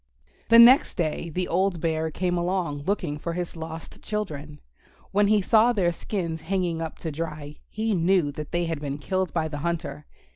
[0.49, 4.59] The next day the old Bear came along, looking for his lost children.
[5.11, 8.97] When he saw their skins hanging up to dry he knew that they had been
[8.97, 10.07] killed by the hunter.